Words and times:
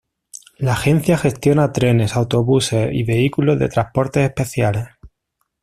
La 0.57 0.73
agencia 0.73 1.15
gestiona 1.15 1.71
trenes, 1.73 2.15
autobuses, 2.15 2.89
y 2.91 3.03
vehículos 3.03 3.59
de 3.59 3.69
transportes 3.69 4.23
especiales. 4.27 4.87